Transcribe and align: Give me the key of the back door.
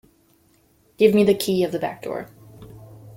Give 0.97 1.13
me 1.13 1.23
the 1.23 1.35
key 1.35 1.63
of 1.63 1.71
the 1.71 1.77
back 1.77 2.01
door. 2.01 2.27